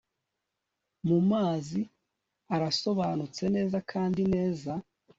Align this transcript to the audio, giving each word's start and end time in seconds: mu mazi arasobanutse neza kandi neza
mu 1.07 1.17
mazi 1.31 1.81
arasobanutse 2.55 3.43
neza 3.55 3.77
kandi 3.91 4.21
neza 4.33 4.71